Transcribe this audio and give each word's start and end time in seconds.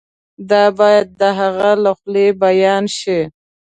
دا 0.49 0.63
باید 0.79 1.07
د 1.19 1.21
هغه 1.39 1.69
له 1.83 1.91
خولې 1.97 2.27
بیان 2.43 2.83
شي. 2.97 3.19